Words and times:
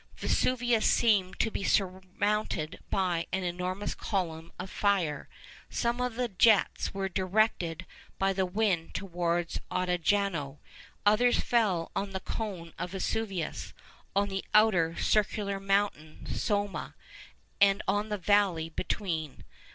Vesuvius 0.17 0.87
seemed 0.87 1.39
to 1.39 1.51
be 1.51 1.63
surmounted 1.63 2.79
by 2.89 3.27
an 3.31 3.43
enormous 3.43 3.93
column 3.93 4.51
of 4.57 4.71
fire. 4.71 5.29
Some 5.69 6.01
of 6.01 6.15
the 6.15 6.27
jets 6.27 6.91
were 6.91 7.07
directed 7.07 7.85
by 8.17 8.33
the 8.33 8.47
wind 8.47 8.95
towards 8.95 9.59
Ottajano; 9.69 10.57
others 11.05 11.39
fell 11.39 11.91
on 11.95 12.13
the 12.13 12.19
cone 12.19 12.73
of 12.79 12.93
Vesuvius, 12.93 13.75
on 14.15 14.29
the 14.29 14.43
outer 14.55 14.95
circular 14.97 15.59
mountain 15.59 16.25
Somma, 16.27 16.95
and 17.61 17.83
on 17.87 18.09
the 18.09 18.17
valley 18.17 18.69
between. 18.69 19.43